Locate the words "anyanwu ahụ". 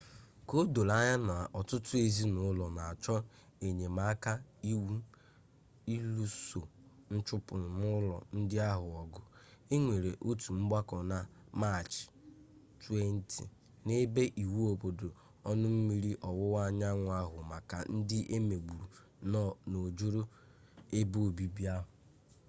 16.67-17.37